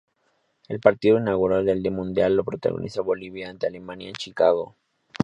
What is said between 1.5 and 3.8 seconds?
del Mundial lo protagonizó Bolivia ante